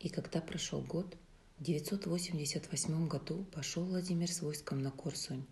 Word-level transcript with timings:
И 0.00 0.08
когда 0.08 0.40
прошел 0.40 0.80
год, 0.80 1.16
в 1.58 1.64
988 1.64 3.08
году 3.08 3.44
пошел 3.52 3.84
Владимир 3.84 4.30
с 4.30 4.42
войском 4.42 4.80
на 4.80 4.92
Корсунь, 4.92 5.44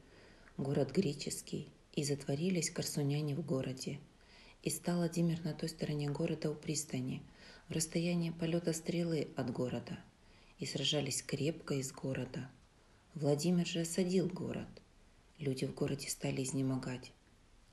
город 0.56 0.92
греческий, 0.92 1.68
и 1.94 2.04
затворились 2.04 2.70
корсуняне 2.70 3.34
в 3.34 3.44
городе. 3.44 3.98
И 4.62 4.70
стал 4.70 4.98
Владимир 4.98 5.42
на 5.44 5.52
той 5.52 5.68
стороне 5.68 6.08
города 6.10 6.50
у 6.50 6.54
пристани, 6.54 7.22
в 7.68 7.72
расстоянии 7.72 8.30
полета 8.30 8.72
стрелы 8.72 9.28
от 9.34 9.50
города, 9.50 9.98
и 10.58 10.66
сражались 10.66 11.22
крепко 11.22 11.74
из 11.74 11.90
города. 11.90 12.48
Владимир 13.14 13.66
же 13.66 13.80
осадил 13.80 14.28
город. 14.28 14.68
Люди 15.38 15.64
в 15.64 15.74
городе 15.74 16.08
стали 16.08 16.44
изнемогать. 16.44 17.12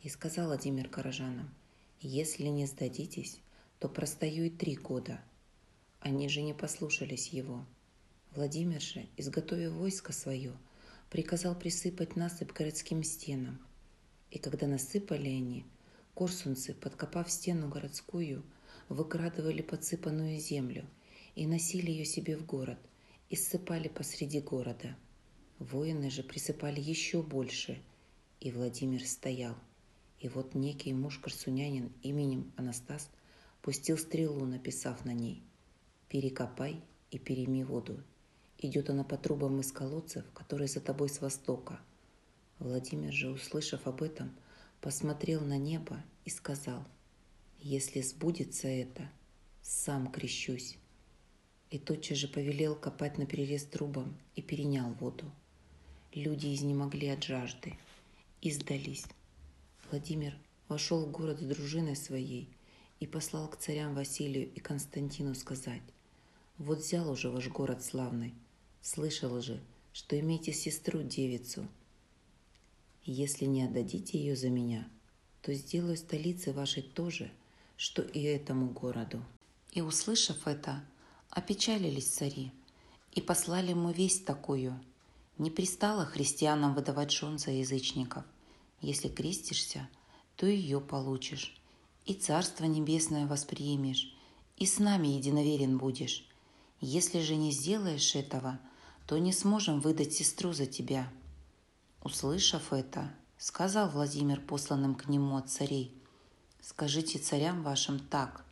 И 0.01 0.09
сказал 0.09 0.47
Владимир 0.47 0.89
горожанам, 0.89 1.53
«Если 2.01 2.47
не 2.47 2.65
сдадитесь, 2.65 3.39
то 3.79 3.89
простою 3.89 4.47
и 4.47 4.49
три 4.49 4.75
года». 4.75 5.21
Они 6.05 6.27
же 6.27 6.41
не 6.41 6.53
послушались 6.53 7.29
его. 7.29 7.65
Владимир 8.35 8.81
же, 8.81 9.07
изготовив 9.15 9.71
войско 9.71 10.11
свое, 10.11 10.51
приказал 11.09 11.57
присыпать 11.57 12.17
насыпь 12.17 12.51
городским 12.51 13.03
стенам. 13.03 13.57
И 14.29 14.37
когда 14.37 14.67
насыпали 14.67 15.29
они, 15.29 15.65
корсунцы, 16.13 16.73
подкопав 16.73 17.31
стену 17.31 17.69
городскую, 17.69 18.43
выкрадывали 18.89 19.61
подсыпанную 19.61 20.41
землю 20.41 20.85
и 21.35 21.47
носили 21.47 21.91
ее 21.91 22.03
себе 22.03 22.35
в 22.35 22.45
город 22.45 22.79
и 23.29 23.37
ссыпали 23.37 23.87
посреди 23.87 24.41
города. 24.41 24.97
Воины 25.57 26.09
же 26.09 26.21
присыпали 26.21 26.81
еще 26.81 27.23
больше, 27.23 27.81
и 28.41 28.51
Владимир 28.51 29.07
стоял. 29.07 29.55
И 30.19 30.27
вот 30.27 30.53
некий 30.53 30.93
муж 30.93 31.19
корсунянин 31.19 31.93
именем 32.01 32.51
Анастас 32.57 33.09
пустил 33.61 33.97
стрелу, 33.97 34.45
написав 34.45 35.05
на 35.05 35.13
ней 35.13 35.41
«Перекопай 36.13 36.79
и 37.09 37.17
переми 37.17 37.63
воду, 37.63 37.97
Идет 38.63 38.89
она 38.89 39.03
по 39.03 39.17
трубам 39.17 39.59
из 39.59 39.73
колодцев, 39.73 40.23
которые 40.33 40.69
за 40.69 40.79
тобой 40.79 41.09
с 41.09 41.19
востока. 41.19 41.81
Владимир 42.59 43.11
же, 43.11 43.29
услышав 43.29 43.87
об 43.87 44.01
этом, 44.01 44.33
посмотрел 44.79 45.41
на 45.41 45.57
небо 45.57 46.01
и 46.23 46.29
сказал, 46.29 46.85
«Если 47.59 47.99
сбудется 48.01 48.69
это, 48.69 49.09
сам 49.61 50.09
крещусь». 50.09 50.77
И 51.71 51.77
тотчас 51.77 52.19
же 52.19 52.29
повелел 52.29 52.75
копать 52.75 53.17
на 53.17 53.25
перерез 53.25 53.65
трубам 53.65 54.17
и 54.35 54.41
перенял 54.41 54.93
воду. 54.93 55.29
Люди 56.13 56.53
изнемогли 56.53 57.09
от 57.09 57.23
жажды 57.23 57.73
и 58.41 58.49
сдались. 58.49 59.07
Владимир 59.89 60.37
вошел 60.69 61.05
в 61.05 61.11
город 61.11 61.41
с 61.41 61.43
дружиной 61.43 61.97
своей 61.97 62.47
и 63.01 63.07
послал 63.07 63.49
к 63.49 63.57
царям 63.57 63.93
Василию 63.93 64.49
и 64.53 64.61
Константину 64.61 65.35
сказать, 65.35 65.81
«Вот 66.57 66.79
взял 66.79 67.09
уже 67.09 67.29
ваш 67.29 67.47
город 67.49 67.83
славный, 67.83 68.33
Слышала 68.81 69.41
же, 69.41 69.61
что 69.93 70.19
имеете 70.19 70.51
сестру-девицу. 70.51 71.65
Если 73.05 73.45
не 73.45 73.63
отдадите 73.63 74.17
ее 74.17 74.35
за 74.35 74.49
меня, 74.49 74.87
то 75.41 75.53
сделаю 75.53 75.95
столицей 75.95 76.51
вашей 76.51 76.83
то 76.83 77.09
же, 77.09 77.31
что 77.77 78.01
и 78.01 78.21
этому 78.21 78.67
городу». 78.67 79.23
И, 79.71 79.81
услышав 79.81 80.47
это, 80.47 80.83
опечалились 81.29 82.09
цари 82.09 82.51
и 83.13 83.21
послали 83.21 83.71
ему 83.71 83.91
весть 83.91 84.25
такую. 84.25 84.79
Не 85.37 85.49
пристало 85.49 86.05
христианам 86.05 86.75
выдавать 86.75 87.11
жен 87.11 87.39
за 87.39 87.51
язычников. 87.51 88.23
Если 88.81 89.07
крестишься, 89.07 89.89
то 90.35 90.45
ее 90.45 90.79
получишь, 90.79 91.59
и 92.05 92.13
Царство 92.13 92.65
Небесное 92.65 93.25
воспримешь, 93.25 94.13
и 94.57 94.65
с 94.65 94.77
нами 94.77 95.07
единоверен 95.07 95.77
будешь. 95.77 96.27
Если 96.85 97.21
же 97.21 97.35
не 97.35 97.51
сделаешь 97.51 98.15
этого– 98.15 98.59
то 99.05 99.17
не 99.17 99.33
сможем 99.33 99.79
выдать 99.79 100.13
сестру 100.13 100.53
за 100.53 100.65
тебя». 100.65 101.11
Услышав 102.01 102.73
это, 102.73 103.13
сказал 103.37 103.89
Владимир 103.89 104.39
посланным 104.41 104.95
к 104.95 105.07
нему 105.07 105.37
от 105.37 105.49
царей, 105.49 105.95
«Скажите 106.61 107.19
царям 107.19 107.63
вашим 107.63 107.99
так, 107.99 108.45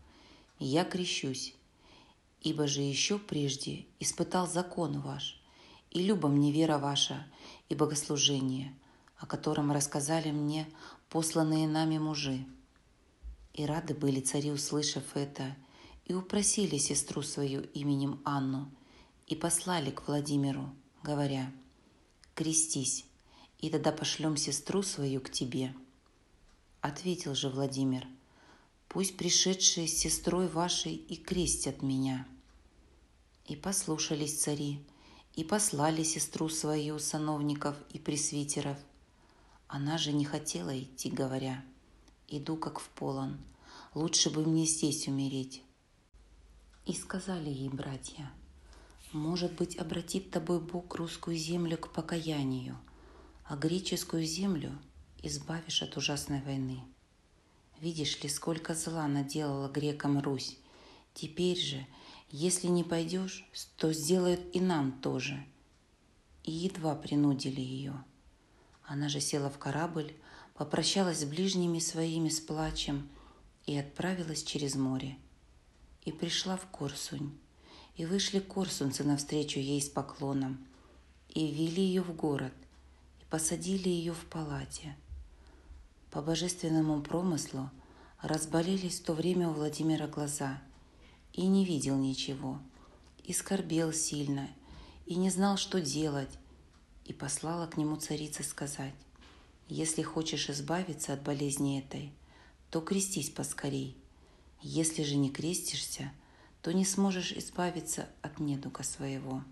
я 0.59 0.84
крещусь, 0.84 1.56
ибо 2.41 2.68
же 2.68 2.81
еще 2.81 3.18
прежде 3.18 3.86
испытал 4.00 4.47
закон 4.47 5.00
ваш, 5.00 5.41
и 5.91 6.03
люба 6.03 6.28
мне 6.28 6.52
вера 6.52 6.78
ваша 6.78 7.25
и 7.70 7.75
богослужение, 7.75 8.74
о 9.18 9.25
котором 9.25 9.72
рассказали 9.72 10.31
мне 10.31 10.68
посланные 11.09 11.68
нами 11.68 11.97
мужи». 11.97 12.46
И 13.53 13.66
рады 13.66 13.94
были 13.94 14.22
цари, 14.22 14.52
услышав 14.52 15.16
это, 15.16 15.56
и 16.12 16.14
упросили 16.14 16.78
сестру 16.78 17.24
свою 17.24 17.62
именем 17.74 18.22
Анну– 18.26 18.70
и 19.32 19.36
послали 19.36 19.92
к 19.92 20.10
Владимиру, 20.10 20.76
говоря, 21.04 21.54
«Крестись, 22.36 23.06
и 23.60 23.70
тогда 23.70 23.94
пошлем 23.94 24.36
сестру 24.36 24.84
свою 24.84 25.22
к 25.22 25.30
тебе». 25.30 25.74
Ответил 26.82 27.34
же 27.34 27.48
Владимир, 27.48 28.06
«Пусть 28.90 29.16
пришедшие 29.16 29.88
с 29.88 29.98
сестрой 29.98 30.50
вашей 30.50 30.96
и 30.96 31.16
крестят 31.16 31.82
меня». 31.82 32.28
И 33.46 33.56
послушались 33.56 34.38
цари, 34.38 34.84
и 35.36 35.46
послали 35.46 36.04
сестру 36.04 36.50
свою 36.50 37.00
сановников 37.00 37.78
и 37.94 38.00
пресвитеров. 38.00 38.78
Она 39.70 39.98
же 39.98 40.12
не 40.12 40.26
хотела 40.26 40.78
идти, 40.78 41.10
говоря, 41.10 41.64
«Иду 42.28 42.58
как 42.58 42.82
в 42.82 42.90
полон, 42.90 43.38
лучше 43.94 44.30
бы 44.30 44.46
мне 44.46 44.66
здесь 44.66 45.08
умереть». 45.08 45.64
И 46.91 46.94
сказали 46.94 47.50
ей 47.50 47.69
братья– 47.69 48.29
может 49.13 49.53
быть, 49.56 49.78
обратит 49.78 50.31
тобой 50.31 50.62
Бог 50.62 50.96
русскую 50.96 51.35
землю 51.35 51.78
к 51.78 51.91
покаянию, 51.91 52.78
а 53.44 53.57
греческую 53.57 54.25
землю 54.25 54.72
избавишь 55.22 55.84
от 55.84 55.97
ужасной 55.97 56.41
войны. 56.41 56.81
Видишь 57.81 58.24
ли, 58.24 58.29
сколько 58.29 58.74
зла 58.74 59.09
наделала 59.09 59.68
грекам 59.68 60.19
Русь. 60.19 60.57
Теперь 61.13 61.57
же, 61.57 61.85
если 62.29 62.68
не 62.68 62.85
пойдешь, 62.85 63.46
то 63.75 63.91
сделают 63.91 64.40
и 64.53 64.62
нам 64.62 64.94
тоже. 64.94 65.46
И 66.46 66.52
едва 66.52 66.96
принудили 66.96 67.59
ее. 67.59 68.02
Она 68.85 69.09
же 69.09 69.19
села 69.19 69.50
в 69.50 69.58
корабль, 69.58 70.13
попрощалась 70.53 71.19
с 71.19 71.25
ближними 71.25 71.79
своими 71.79 72.29
с 72.29 72.40
плачем 72.40 73.09
и 73.66 73.78
отправилась 73.78 74.44
через 74.44 74.75
море. 74.75 75.18
И 76.04 76.12
пришла 76.12 76.58
в 76.58 76.66
Корсунь 76.68 77.32
и 77.96 78.06
вышли 78.06 78.40
корсунцы 78.40 79.04
навстречу 79.04 79.60
ей 79.60 79.82
с 79.82 79.90
поклоном, 79.90 80.66
и 81.30 81.48
ввели 81.48 81.84
ее 81.84 82.02
в 82.02 82.16
город, 82.16 82.54
и 83.20 83.26
посадили 83.26 83.90
ее 83.90 84.14
в 84.14 84.26
палате. 84.26 84.96
По 86.10 86.22
божественному 86.22 87.02
промыслу 87.02 87.70
разболелись 88.22 89.00
в 89.00 89.04
то 89.04 89.14
время 89.14 89.50
у 89.50 89.54
Владимира 89.54 90.08
глаза, 90.08 90.62
и 91.34 91.46
не 91.46 91.64
видел 91.64 91.96
ничего, 91.96 92.60
и 93.24 93.34
скорбел 93.34 93.94
сильно, 93.94 94.50
и 95.06 95.16
не 95.16 95.30
знал, 95.30 95.58
что 95.58 95.80
делать, 95.80 96.32
и 97.06 97.14
послала 97.14 97.68
к 97.68 97.78
нему 97.78 97.96
царица 97.98 98.44
сказать, 98.44 98.96
«Если 99.68 100.02
хочешь 100.02 100.50
избавиться 100.50 101.14
от 101.14 101.22
болезни 101.22 101.80
этой, 101.80 102.12
то 102.70 102.82
крестись 102.82 103.30
поскорей. 103.30 103.96
Если 104.62 105.04
же 105.04 105.16
не 105.16 105.30
крестишься, 105.30 106.12
то 106.62 106.72
не 106.72 106.86
сможешь 106.86 107.32
избавиться 107.32 108.08
от 108.22 108.40
недуга 108.40 108.84
своего. 108.84 109.44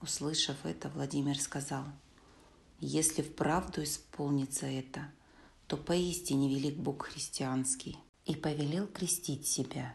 Услышав 0.00 0.64
это, 0.64 0.88
Владимир 0.88 1.38
сказал, 1.38 1.84
«Если 2.80 3.22
вправду 3.22 3.82
исполнится 3.82 4.66
это, 4.66 5.10
то 5.66 5.76
поистине 5.76 6.48
велик 6.48 6.76
Бог 6.76 7.06
христианский» 7.06 7.98
и 8.24 8.34
повелел 8.34 8.88
крестить 8.88 9.46
себя. 9.46 9.94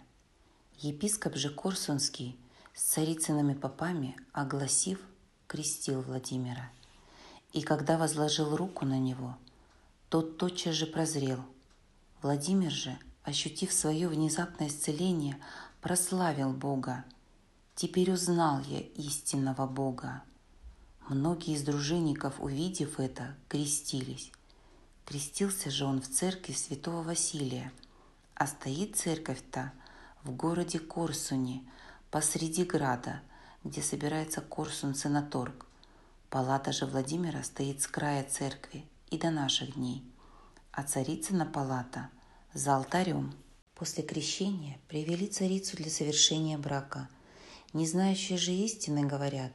Епископ 0.79 1.35
же 1.35 1.49
Корсунский 1.49 2.39
с 2.73 2.81
царицынными 2.83 3.53
попами, 3.53 4.15
огласив, 4.31 4.99
крестил 5.47 6.01
Владимира. 6.01 6.71
И 7.51 7.61
когда 7.61 7.97
возложил 7.97 8.55
руку 8.55 8.85
на 8.85 8.97
него, 8.97 9.37
тот 10.09 10.37
тотчас 10.37 10.75
же 10.75 10.85
прозрел. 10.85 11.43
Владимир 12.21 12.71
же, 12.71 12.97
ощутив 13.23 13.71
свое 13.71 14.07
внезапное 14.07 14.67
исцеление, 14.67 15.37
прославил 15.81 16.51
Бога. 16.51 17.05
Теперь 17.75 18.11
узнал 18.11 18.61
я 18.61 18.79
истинного 18.79 19.67
Бога. 19.67 20.23
Многие 21.07 21.55
из 21.55 21.63
дружинников, 21.63 22.39
увидев 22.39 22.99
это, 22.99 23.35
крестились. 23.47 24.31
Крестился 25.05 25.69
же 25.69 25.85
он 25.85 26.01
в 26.01 26.07
церкви 26.07 26.53
святого 26.53 27.03
Василия, 27.03 27.71
а 28.35 28.47
стоит 28.47 28.95
церковь-то 28.95 29.71
в 30.23 30.31
городе 30.31 30.79
Корсуне, 30.79 31.63
посреди 32.11 32.63
града, 32.63 33.21
где 33.63 33.81
собирается 33.81 34.41
корсунцы 34.41 35.09
на 35.09 35.21
торг. 35.21 35.65
Палата 36.29 36.71
же 36.71 36.85
Владимира 36.85 37.43
стоит 37.43 37.81
с 37.81 37.87
края 37.87 38.23
церкви 38.23 38.85
и 39.09 39.17
до 39.17 39.31
наших 39.31 39.75
дней, 39.75 40.03
а 40.71 40.83
царицына 40.83 41.45
палата 41.45 42.09
за 42.53 42.75
алтарем– 42.75 43.33
После 43.81 44.03
крещения 44.03 44.77
привели 44.87 45.25
царицу 45.25 45.75
для 45.75 45.89
совершения 45.89 46.55
брака. 46.55 47.09
Не 47.73 47.87
знающие 47.87 48.37
же 48.37 48.51
истины 48.51 49.07
говорят, 49.07 49.51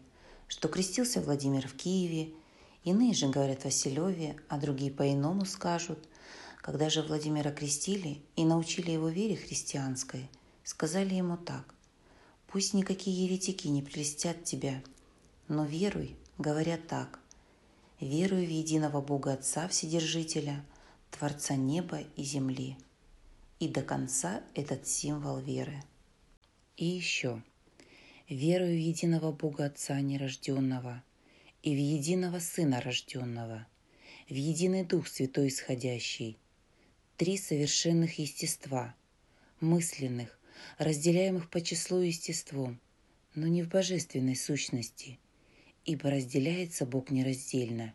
что 0.48 0.66
крестился 0.66 1.20
Владимир 1.20 1.68
в 1.68 1.74
Киеве, 1.74 2.34
иные 2.82 3.14
же 3.14 3.28
говорят 3.28 3.62
Василеве, 3.62 4.34
а 4.48 4.58
другие 4.58 4.90
по-иному 4.90 5.44
скажут. 5.44 6.08
Когда 6.60 6.90
же 6.90 7.02
Владимира 7.02 7.52
крестили 7.52 8.20
и 8.34 8.44
научили 8.44 8.90
его 8.90 9.08
вере 9.08 9.36
христианской, 9.36 10.28
сказали 10.64 11.14
ему 11.14 11.36
так. 11.36 11.72
«Пусть 12.48 12.74
никакие 12.74 13.26
еретики 13.26 13.68
не 13.68 13.80
прелестят 13.80 14.42
тебя, 14.42 14.82
но 15.46 15.64
веруй, 15.64 16.16
говорят 16.36 16.88
так. 16.88 17.20
Верую 18.00 18.44
в 18.44 18.50
единого 18.50 19.00
Бога 19.00 19.34
Отца 19.34 19.68
Вседержителя, 19.68 20.64
Творца 21.12 21.54
неба 21.54 22.00
и 22.16 22.24
земли». 22.24 22.76
И 23.58 23.68
до 23.68 23.82
конца 23.82 24.42
этот 24.54 24.86
символ 24.86 25.38
веры. 25.38 25.82
И 26.76 26.84
еще– 26.84 27.42
верую 28.28 28.76
в 28.76 28.80
единого 28.80 29.32
Бога 29.32 29.66
Отца 29.66 30.00
нерожденного 30.00 31.02
и 31.62 31.74
в 31.74 31.78
единого 31.78 32.38
Сына 32.38 32.80
рожденного, 32.80 33.66
в 34.28 34.34
единый 34.34 34.84
Дух 34.84 35.08
Святой 35.08 35.48
исходящий, 35.48 36.36
три 37.16 37.38
совершенных 37.38 38.18
естества, 38.18 38.94
мысленных, 39.60 40.38
разделяемых 40.78 41.48
по 41.50 41.60
числу 41.60 42.00
естеством, 42.00 42.80
но 43.34 43.46
не 43.46 43.62
в 43.62 43.68
божественной 43.68 44.36
сущности, 44.36 45.18
ибо 45.84 46.10
разделяется 46.10 46.84
Бог 46.84 47.10
нераздельно 47.10 47.94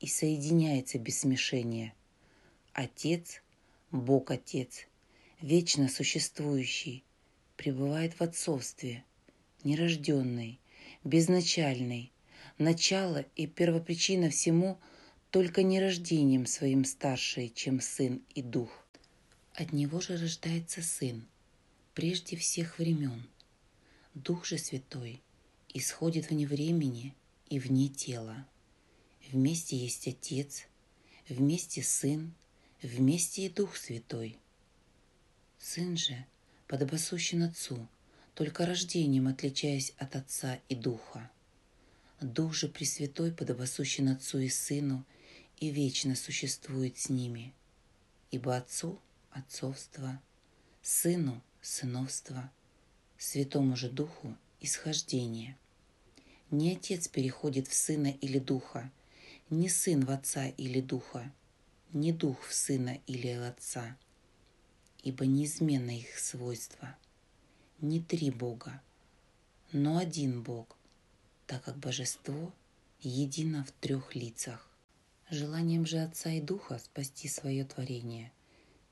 и 0.00 0.06
соединяется 0.06 0.98
без 0.98 1.20
смешения. 1.20 1.94
Отец, 2.72 3.42
Бог 3.90 4.30
Отец, 4.30 4.86
вечно 5.40 5.88
существующий, 5.88 7.04
пребывает 7.56 8.14
в 8.14 8.22
отцовстве– 8.22 9.04
нерожденный, 9.64 10.60
безначальный, 11.04 12.12
начало 12.56 13.24
и 13.34 13.46
первопричина 13.46 14.30
всему 14.30 14.78
только 15.30 15.62
не 15.62 15.80
рождением 15.80 16.46
своим 16.46 16.84
старший, 16.84 17.48
чем 17.48 17.80
сын 17.80 18.22
и 18.34 18.42
дух. 18.42 18.70
От 19.54 19.72
него 19.72 20.00
же 20.00 20.16
рождается 20.16 20.82
сын, 20.82 21.26
прежде 21.94 22.36
всех 22.36 22.78
времен. 22.78 23.28
Дух 24.14 24.44
же 24.46 24.56
Святой 24.56 25.20
исходит 25.74 26.30
вне 26.30 26.46
времени 26.46 27.14
и 27.50 27.58
вне 27.58 27.88
тела. 27.88 28.46
Вместе 29.30 29.76
есть 29.76 30.06
Отец, 30.06 30.66
вместе 31.28 31.82
Сын, 31.82 32.32
вместе 32.82 33.46
и 33.46 33.48
Дух 33.48 33.76
Святой. 33.76 34.38
Сын 35.68 35.96
же 35.96 36.24
подобосущен 36.68 37.42
Отцу– 37.42 37.88
только 38.34 38.66
рождением 38.66 39.26
отличаясь 39.26 39.94
от 39.98 40.14
Отца 40.14 40.60
и 40.68 40.76
Духа. 40.76 41.28
Дух 42.20 42.54
же 42.54 42.68
Пресвятой 42.68 43.32
подобосущен 43.32 44.08
Отцу 44.10 44.38
и 44.38 44.48
Сыну 44.48 45.04
и 45.58 45.70
вечно 45.70 46.14
существует 46.14 46.96
с 46.98 47.08
ними, 47.08 47.52
ибо 48.30 48.56
Отцу– 48.56 49.00
отцовство, 49.32 50.22
Сыну– 50.82 51.42
сыновство, 51.60 52.48
Святому 53.18 53.74
же 53.74 53.90
Духу– 53.90 54.36
исхождение. 54.60 55.56
Не 56.52 56.76
Отец 56.76 57.08
переходит 57.08 57.66
в 57.66 57.74
Сына 57.74 58.14
или 58.20 58.38
Духа, 58.38 58.92
не 59.50 59.68
Сын 59.68 60.04
в 60.04 60.12
Отца 60.12 60.46
или 60.46 60.80
Духа, 60.80 61.32
не 61.92 62.12
Дух 62.12 62.46
в 62.46 62.54
Сына 62.54 63.00
или 63.08 63.30
Отца, 63.30 63.96
ибо 65.06 65.24
неизменно 65.24 65.96
их 65.96 66.18
свойства– 66.18 66.96
не 67.80 68.00
три 68.00 68.32
Бога, 68.32 68.82
но 69.70 69.98
один 69.98 70.42
Бог, 70.42 70.76
так 71.46 71.62
как 71.62 71.76
божество 71.76 72.52
едино 73.00 73.64
в 73.64 73.70
трех 73.80 74.16
лицах. 74.16 74.68
Желанием 75.30 75.86
же 75.86 75.98
Отца 75.98 76.32
и 76.32 76.40
Духа 76.40 76.80
спасти 76.80 77.28
свое 77.28 77.64
творение, 77.64 78.32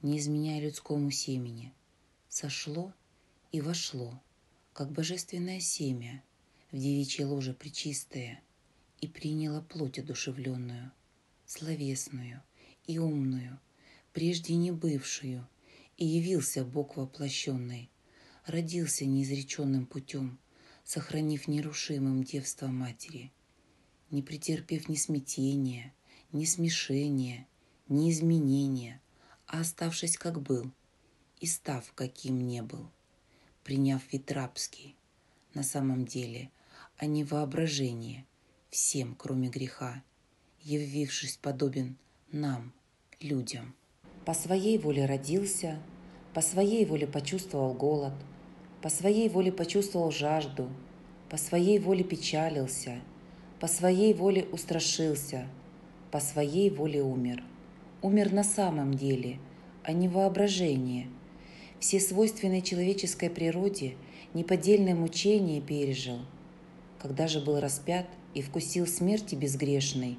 не 0.03 0.19
изменяя 0.19 0.61
людскому 0.61 1.11
семени, 1.11 1.73
сошло 2.29 2.93
и 3.51 3.61
вошло, 3.61 4.21
как 4.73 4.93
божественное 4.93 5.59
семя 5.59 6.23
в 6.71 6.79
девичье 6.79 7.27
ложе 7.27 7.55
причистое, 7.55 8.41
и 9.01 9.09
приняло 9.09 9.63
плоть 9.63 9.99
одушевленную, 9.99 10.93
словесную 11.45 12.41
и 12.87 12.99
умную, 13.01 13.59
прежде 14.13 14.55
не 14.55 14.71
бывшую, 14.71 15.49
и 15.97 16.05
явился 16.05 16.65
Бог 16.65 16.97
воплощенный, 16.97 17.91
родился 18.47 19.05
неизреченным 19.05 19.87
путем, 19.87 20.39
сохранив 20.85 21.49
нерушимым 21.49 22.25
девство 22.25 22.67
матери, 22.67 23.33
не 24.11 24.23
претерпев 24.23 24.89
ни 24.89 24.97
смятения, 24.97 25.93
ни 26.33 26.45
смешения, 26.45 27.47
ни 27.89 28.11
изменения, 28.11 29.01
а 29.47 29.61
оставшись 29.61 30.17
как 30.17 30.41
был 30.41 30.71
и 31.41 31.47
став 31.47 31.93
каким 31.95 32.47
не 32.47 32.63
был, 32.63 32.91
приняв 33.63 34.03
вид 34.13 34.31
рабский, 34.33 34.97
на 35.55 35.63
самом 35.63 36.05
деле, 36.05 36.51
а 36.97 37.07
не 37.07 37.25
воображение, 37.25 38.27
всем, 38.71 39.15
кроме 39.15 39.49
греха, 39.49 40.03
явившись 40.63 41.37
подобен 41.37 41.97
нам, 42.31 42.73
людям. 43.21 43.75
По 44.25 44.35
своей 44.35 44.79
воле 44.79 45.07
родился, 45.07 45.79
по 46.33 46.41
своей 46.41 46.85
воле 46.85 47.07
почувствовал 47.07 47.75
голод– 47.75 48.15
по 48.85 48.91
своей 48.91 49.31
воле 49.31 49.51
почувствовал 49.51 50.11
жажду, 50.11 50.69
по 51.31 51.39
своей 51.39 51.79
воле 51.79 52.05
печалился, 52.05 53.01
по 53.59 53.67
своей 53.67 54.13
воле 54.13 54.47
устрашился, 54.53 55.47
по 56.11 56.21
своей 56.21 56.69
воле 56.69 57.03
умер. 57.03 57.43
Умер 58.03 58.35
на 58.35 58.45
самом 58.45 58.93
деле, 58.93 59.39
а 59.85 59.93
не 59.93 60.07
воображение. 60.07 61.07
Все 61.81 61.99
свойственные 61.99 62.61
человеческой 62.61 63.31
природе 63.31 63.95
неподдельное 64.35 64.95
мучение 64.95 65.63
пережил. 65.63 66.19
Когда 66.99 67.27
же 67.27 67.41
был 67.41 67.61
распят 67.61 68.05
и 68.35 68.43
вкусил 68.43 68.87
смерти 68.87 69.35
безгрешной, 69.35 70.19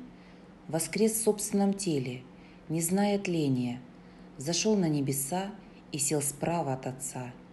воскрес 0.69 1.11
в 1.11 1.21
собственном 1.23 1.75
теле, 1.75 2.23
не 2.67 2.81
зная 2.81 3.19
тления, 3.19 3.79
зашел 4.37 4.75
на 4.75 4.89
небеса 4.89 5.51
и 5.91 5.97
сел 5.97 6.21
справа 6.21 6.73
от 6.73 6.87
Отца– 6.87 7.33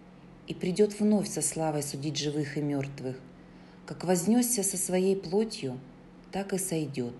и 0.47 0.53
придет 0.53 0.99
вновь 0.99 1.29
со 1.29 1.41
славой 1.41 1.83
судить 1.83 2.17
живых 2.17 2.57
и 2.57 2.61
мертвых. 2.61 3.19
Как 3.85 4.03
вознесся 4.03 4.63
со 4.63 4.77
своей 4.77 5.15
плотью, 5.15 5.79
так 6.31 6.53
и 6.53 6.57
сойдет. 6.57 7.13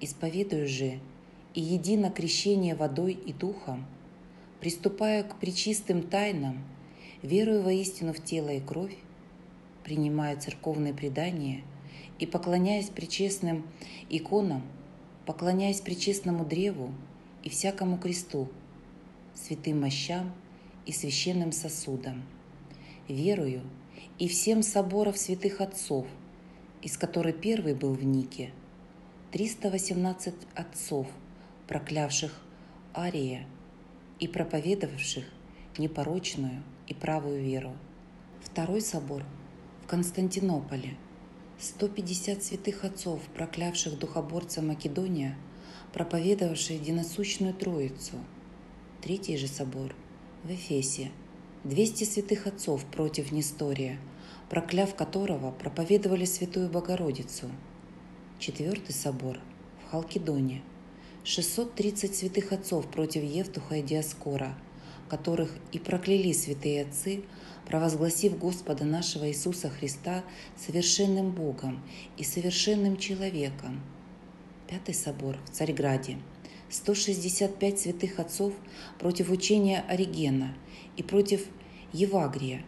Исповедую 0.00 0.66
же 0.66 0.98
и 1.54 1.60
едино 1.60 2.10
крещение 2.10 2.74
водой 2.74 3.12
и 3.12 3.32
духом, 3.32 3.86
приступая 4.60 5.22
к 5.22 5.36
причистым 5.36 6.02
тайнам, 6.02 6.64
верую 7.22 7.62
воистину 7.62 8.12
в 8.12 8.22
тело 8.22 8.50
и 8.50 8.60
кровь, 8.60 8.96
принимая 9.84 10.36
церковные 10.36 10.94
предания 10.94 11.62
и 12.18 12.26
поклоняясь 12.26 12.88
причестным 12.88 13.64
иконам, 14.08 14.62
поклоняясь 15.26 15.80
причестному 15.80 16.44
древу 16.44 16.92
и 17.44 17.48
всякому 17.48 17.98
кресту, 17.98 18.48
святым 19.34 19.80
мощам– 19.80 20.32
и 20.86 20.92
священным 20.92 21.52
сосудом. 21.52 22.22
Верую 23.08 23.62
и 24.18 24.28
всем 24.28 24.62
соборов 24.62 25.18
святых 25.18 25.60
отцов, 25.60 26.06
из 26.82 26.96
которых 26.96 27.40
первый 27.40 27.74
был 27.74 27.94
в 27.94 28.04
Нике, 28.04 28.50
318 29.32 30.34
отцов, 30.54 31.06
проклявших 31.66 32.32
Ария 32.94 33.46
и 34.20 34.28
проповедовавших 34.28 35.24
непорочную 35.78 36.62
и 36.86 36.94
правую 36.94 37.42
веру. 37.42 37.72
Второй 38.42 38.80
собор 38.80 39.24
в 39.82 39.86
Константинополе, 39.86 40.96
150 41.58 42.42
святых 42.42 42.84
отцов, 42.84 43.20
проклявших 43.34 43.98
духоборца 43.98 44.62
Македония, 44.62 45.36
проповедовавших 45.94 46.80
единосущную 46.80 47.54
Троицу. 47.54 48.16
Третий 49.00 49.36
же 49.36 49.46
собор– 49.46 49.94
в 50.42 50.50
Эфесе 50.50 51.12
200 51.62 52.02
святых 52.02 52.48
отцов 52.48 52.84
против 52.86 53.30
Нестория, 53.30 54.00
прокляв 54.50 54.96
которого 54.96 55.52
проповедовали 55.52 56.24
Святую 56.24 56.68
Богородицу. 56.68 57.48
Четвертый 58.40 58.92
собор 58.92 59.38
в 59.84 59.90
Халкидоне 59.92 60.62
630 61.22 62.12
святых 62.12 62.50
отцов 62.50 62.90
против 62.90 63.22
Евтуха 63.22 63.76
и 63.76 63.82
Диаскора, 63.82 64.58
которых 65.08 65.56
и 65.70 65.78
прокляли 65.78 66.32
святые 66.32 66.82
отцы, 66.82 67.22
провозгласив 67.68 68.36
Господа 68.36 68.84
нашего 68.84 69.28
Иисуса 69.28 69.70
Христа 69.70 70.24
совершенным 70.56 71.30
Богом 71.30 71.84
и 72.16 72.24
совершенным 72.24 72.96
человеком. 72.96 73.80
Пятый 74.68 74.94
собор 74.94 75.36
в 75.46 75.50
Царьграде– 75.50 76.18
165 76.74 77.78
святых 77.78 78.18
отцов 78.18 78.52
против 78.98 79.30
учения 79.30 79.84
Оригена 79.88 80.54
и 80.96 81.04
против 81.04 81.46
Евагрия, 81.92 82.64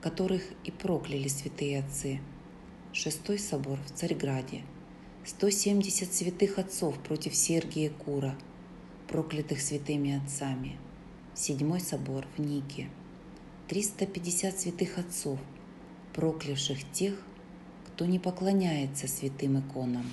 которых 0.00 0.42
и 0.64 0.70
прокляли 0.70 1.28
святые 1.28 1.80
отцы. 1.80 2.20
Шестой 2.94 3.38
собор 3.38 3.78
в 3.84 3.90
Царьграде. 3.90 4.62
170 5.26 6.14
святых 6.14 6.58
отцов 6.58 6.98
против 7.00 7.34
Сергия 7.34 7.90
Кура, 7.90 8.38
проклятых 9.06 9.60
святыми 9.60 10.16
отцами. 10.16 10.78
Седьмой 11.34 11.80
собор 11.80 12.26
в 12.36 12.40
Нике. 12.40 12.88
350 13.68 14.58
святых 14.58 14.96
отцов, 14.96 15.38
проклявших 16.14 16.90
тех, 16.92 17.20
кто 17.88 18.06
не 18.06 18.18
поклоняется 18.18 19.08
святым 19.08 19.60
иконам. 19.60 20.06